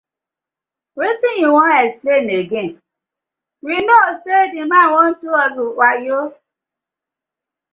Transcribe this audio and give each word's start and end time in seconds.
Wetin 0.97 1.35
yu 1.41 1.49
won 1.55 1.71
explain 1.83 2.23
again, 2.41 2.71
we 3.65 3.75
kno 3.83 3.97
sey 4.23 4.41
the 4.53 4.63
man 4.71 4.87
wan 4.93 5.11
do 5.21 5.29
us 5.43 5.55
wayo. 5.79 6.19